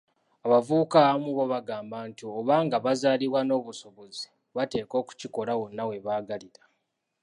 [0.45, 6.61] Abavubuka abamu bo bagamba nti, obanga bazaalibwa n'obusobozi bateekwa okukikola wonna we baagalira.